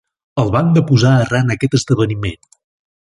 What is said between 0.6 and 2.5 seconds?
deposar arran aquest esdeveniment.